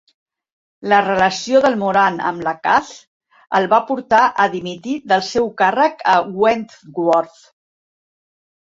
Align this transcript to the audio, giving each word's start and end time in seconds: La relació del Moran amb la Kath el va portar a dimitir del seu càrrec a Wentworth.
La 0.93 1.01
relació 1.07 1.61
del 1.65 1.77
Moran 1.81 2.17
amb 2.31 2.47
la 2.49 2.55
Kath 2.63 2.91
el 3.61 3.69
va 3.75 3.81
portar 3.93 4.25
a 4.45 4.49
dimitir 4.57 4.97
del 5.15 5.25
seu 5.31 5.55
càrrec 5.63 6.05
a 6.17 6.19
Wentworth. 6.43 7.47